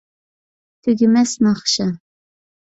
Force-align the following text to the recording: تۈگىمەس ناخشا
تۈگىمەس 0.87 1.35
ناخشا 1.49 1.87